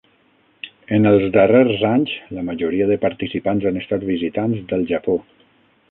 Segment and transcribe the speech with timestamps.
[0.97, 5.21] En els darrers anys, la majoria de participants han estat visitants del Japó.